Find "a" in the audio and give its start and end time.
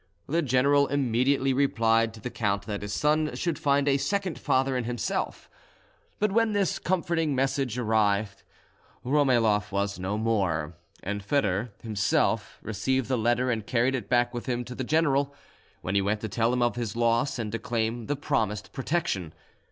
3.87-3.99